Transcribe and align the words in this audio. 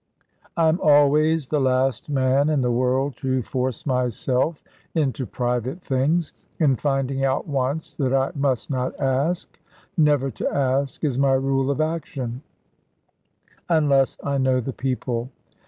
I 0.57 0.67
am 0.67 0.79
always 0.81 1.47
the 1.47 1.61
last 1.61 2.09
man 2.09 2.49
in 2.49 2.61
the 2.61 2.71
world 2.71 3.15
to 3.17 3.43
force 3.43 3.85
myself 3.85 4.63
into 4.95 5.27
private 5.27 5.79
things; 5.79 6.33
and 6.59 6.81
finding 6.81 7.23
out 7.23 7.47
once 7.47 7.93
that 7.97 8.11
I 8.11 8.31
must 8.33 8.71
not 8.71 8.99
ask, 8.99 9.59
never 9.95 10.31
to 10.31 10.51
ask 10.51 11.03
is 11.03 11.19
my 11.19 11.33
rule 11.33 11.69
of 11.69 11.79
action, 11.79 12.41
unless 13.69 14.17
I 14.23 14.39
know 14.39 14.59
the 14.59 14.73
people. 14.73 15.29